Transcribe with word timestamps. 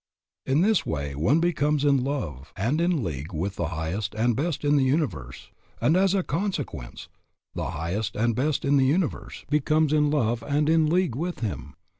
In 0.47 0.61
this 0.61 0.83
way 0.83 1.13
one 1.13 1.39
becomes 1.39 1.85
in 1.85 2.03
love 2.03 2.51
and 2.57 2.81
in 2.81 3.03
league 3.03 3.31
with 3.33 3.55
the 3.55 3.67
highest 3.67 4.15
and 4.15 4.35
best 4.35 4.65
in 4.65 4.75
the 4.75 4.83
universe, 4.83 5.51
and 5.79 5.95
as 5.95 6.15
a 6.15 6.23
consequence, 6.23 7.07
the 7.53 7.69
highest 7.69 8.15
and 8.15 8.35
best 8.35 8.65
in 8.65 8.77
the 8.77 8.87
universe 8.87 9.45
becomes 9.47 9.93
in 9.93 10.09
love 10.09 10.41
and 10.41 10.69
in 10.69 10.87
league 10.89 11.15
with 11.15 11.41
him. 11.41 11.75